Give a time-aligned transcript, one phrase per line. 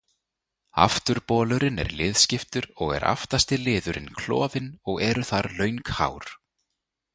[0.85, 6.35] Afturbolurinn er liðskiptur og er aftasti liðurinn klofinn og eru þar löng hár.